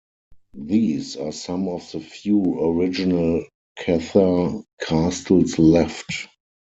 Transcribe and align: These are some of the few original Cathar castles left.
These 0.55 1.15
are 1.17 1.31
some 1.31 1.67
of 1.67 1.91
the 1.91 1.99
few 1.99 2.59
original 2.59 3.45
Cathar 3.77 4.63
castles 4.81 5.59
left. 5.59 6.27